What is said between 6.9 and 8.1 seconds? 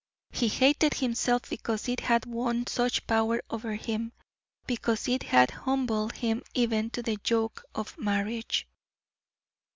the yoke of